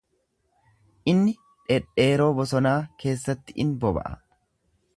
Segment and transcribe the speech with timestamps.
[1.13, 4.15] Inni dhedheeroo bosonaa keessatti in boba'a.